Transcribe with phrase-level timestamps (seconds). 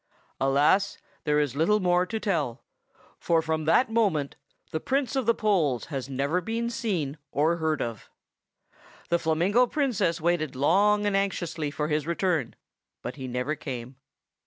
[0.39, 0.97] Alas!
[1.25, 2.63] there is little more to tell;
[3.19, 4.35] for from that moment
[4.71, 8.09] the Prince of the Poles has never been seen or heard of.
[9.09, 12.55] The Flamingo Princess waited long and anxiously for his return;
[13.03, 13.95] but he never came.